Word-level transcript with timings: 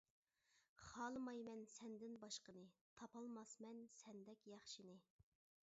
خالىمايمەن 0.85 1.61
سەندىن 1.73 2.17
باشقىنى، 2.25 2.65
تاپالماسمەن 3.01 3.87
سەندەك 3.99 4.47
ياخشىنى. 4.55 4.99